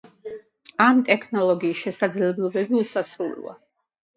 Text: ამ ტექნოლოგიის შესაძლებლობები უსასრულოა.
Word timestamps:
ამ 0.85 1.03
ტექნოლოგიის 1.09 1.83
შესაძლებლობები 1.83 2.81
უსასრულოა. 2.83 3.55